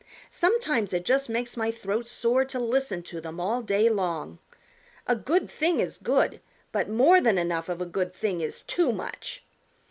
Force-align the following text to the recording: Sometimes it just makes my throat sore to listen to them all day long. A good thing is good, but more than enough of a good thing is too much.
Sometimes 0.31 0.93
it 0.93 1.05
just 1.05 1.29
makes 1.29 1.55
my 1.55 1.69
throat 1.69 2.07
sore 2.07 2.43
to 2.45 2.57
listen 2.59 3.03
to 3.03 3.21
them 3.21 3.39
all 3.39 3.61
day 3.61 3.87
long. 3.87 4.39
A 5.05 5.15
good 5.15 5.47
thing 5.47 5.79
is 5.79 5.99
good, 5.99 6.41
but 6.71 6.89
more 6.89 7.21
than 7.21 7.37
enough 7.37 7.69
of 7.69 7.81
a 7.83 7.85
good 7.85 8.11
thing 8.11 8.41
is 8.41 8.63
too 8.63 8.91
much. 8.91 9.43